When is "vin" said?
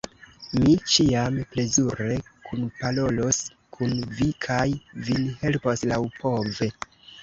5.07-5.33